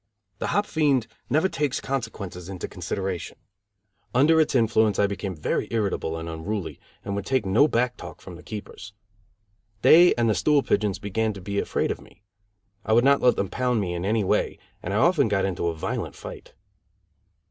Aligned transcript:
The 0.39 0.47
hop 0.47 0.65
fiend 0.65 1.05
never 1.29 1.47
takes 1.47 1.79
consequences 1.79 2.49
into 2.49 2.67
consideration. 2.67 3.37
Under 4.15 4.41
its 4.41 4.55
influence 4.55 4.97
I 4.97 5.05
became 5.05 5.35
very 5.35 5.67
irritable 5.69 6.17
and 6.17 6.27
unruly, 6.27 6.79
and 7.05 7.15
would 7.15 7.25
take 7.27 7.45
no 7.45 7.67
back 7.67 7.97
talk 7.97 8.19
from 8.19 8.35
the 8.35 8.41
keepers. 8.41 8.93
They 9.83 10.15
and 10.15 10.27
the 10.27 10.33
stool 10.33 10.63
pigeons 10.63 10.97
began 10.97 11.33
to 11.33 11.39
be 11.41 11.59
afraid 11.59 11.91
of 11.91 12.01
me. 12.01 12.23
I 12.83 12.93
would 12.93 13.05
not 13.05 13.21
let 13.21 13.35
them 13.35 13.49
pound 13.49 13.79
me 13.79 13.93
in 13.93 14.03
any 14.03 14.23
way, 14.23 14.57
and 14.81 14.91
I 14.91 14.97
often 14.97 15.27
got 15.27 15.45
into 15.45 15.67
a 15.67 15.75
violent 15.75 16.15
fight. 16.15 16.55